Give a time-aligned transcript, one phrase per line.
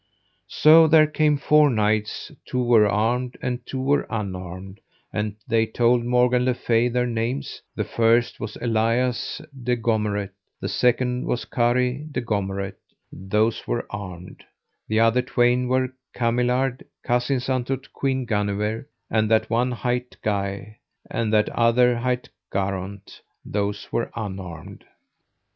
[0.47, 4.79] So there came four knights, two were armed, and two were unarmed,
[5.13, 10.67] and they told Morgan le Fay their names: the first was Elias de Gomeret, the
[10.67, 12.73] second was Cari de Gomeret,
[13.11, 14.43] those were armed;
[14.89, 20.79] that other twain were of Camiliard, cousins unto Queen Guenever, and that one hight Guy,
[21.11, 24.83] and that other hight Garaunt, those were unarmed.